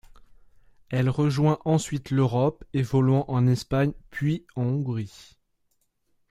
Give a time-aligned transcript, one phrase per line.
[0.89, 5.37] Elle rejoint ensuite l'Europe, évoluant en Espagne puis en Hongrie.